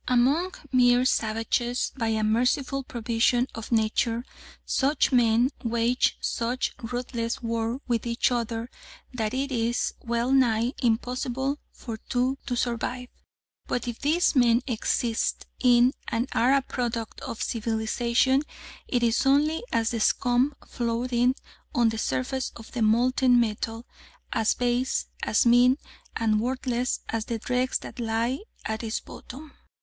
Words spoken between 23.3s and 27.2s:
metal, as base, as mean, and worthless